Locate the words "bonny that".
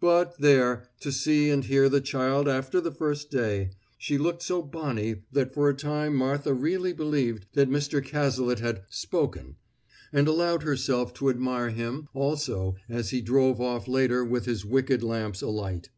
4.62-5.52